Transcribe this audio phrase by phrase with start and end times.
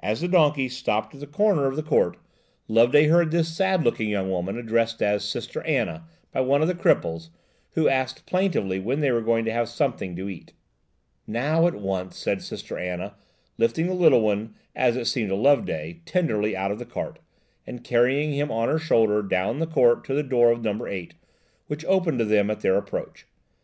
[0.00, 2.16] As the donkey stopped at the corner of the court,
[2.66, 6.74] Loveday heard this sad looking young woman addressed as "Sister Anna" by one of the
[6.74, 7.28] cripples,
[7.74, 10.54] who asked plaintively when they were going to have something to eat.
[11.20, 11.38] SISTER ANNA.
[11.38, 13.14] "Now, at once," said Sister Anna,
[13.56, 17.20] lifting the little one, as it seemed to Loveday, tenderly out of the cart,
[17.64, 21.14] and carrying him on her shoulder down the court to the door of number 8,
[21.68, 23.28] which opened to them at their approach.